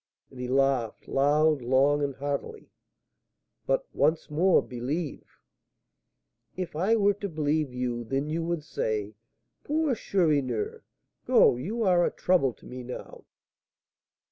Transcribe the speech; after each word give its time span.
And 0.31 0.39
he 0.39 0.47
laughed 0.47 1.07
long, 1.07 1.59
loud, 1.59 2.01
and 2.01 2.15
heartily. 2.15 2.71
"But, 3.67 3.85
once 3.93 4.31
more, 4.31 4.63
believe" 4.63 5.27
"If 6.63 6.75
I 6.75 6.95
were 6.95 7.13
to 7.13 7.29
believe 7.29 7.71
you, 7.71 8.03
then 8.03 8.27
you 8.27 8.41
would 8.43 8.63
say, 8.63 9.13
'Poor 9.63 9.93
Chourineur! 9.93 10.83
go! 11.27 11.55
you 11.55 11.83
are 11.83 12.03
a 12.03 12.09
trouble 12.09 12.51
to 12.51 12.65
me 12.65 12.81
now.'" 12.81 13.25